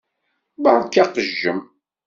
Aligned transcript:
Beṛka 0.63 0.99
aqejjem. 1.03 1.59